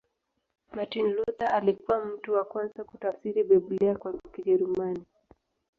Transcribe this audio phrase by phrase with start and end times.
[0.75, 5.03] Martin Luther alikuwa mtu wa kwanza kutafsiri Biblia kwa Kijerumani.